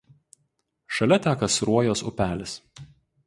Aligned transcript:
Šalia 0.99 1.19
teka 1.27 1.49
Sruojos 1.57 2.03
upelis. 2.13 2.57